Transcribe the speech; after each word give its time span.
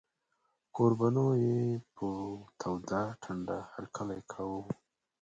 کوربنو 0.75 1.25
یې 1.45 1.61
په 1.95 2.07
توده 2.59 3.03
ټنډه 3.23 3.57
هرکلی 3.73 4.19
کاوه. 4.31 4.61